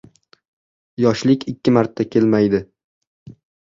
[1.05, 2.63] •Yoshlik ikki marta kelmaydi.